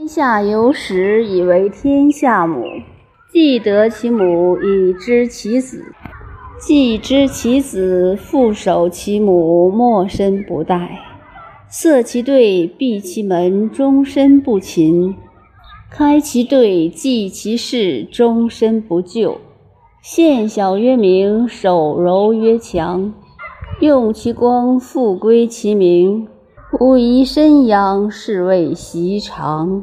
[0.00, 2.64] 天下有始，以为天下母。
[3.30, 5.84] 既得其母，以知其子。
[6.58, 10.88] 既知其子，复守其母，莫身不殆。
[11.68, 15.16] 塞其兑，闭其门，终身不勤；
[15.90, 19.36] 开其兑，济其事，终身不救。
[20.00, 23.12] 献小曰明，守柔曰强。
[23.80, 26.26] 用其光，复归其明。
[26.78, 29.82] 武夷身阳，是谓习常。